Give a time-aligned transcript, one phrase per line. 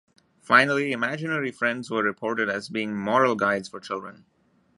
[0.41, 4.25] Finally, imaginary friends were reported as being moral guides for children.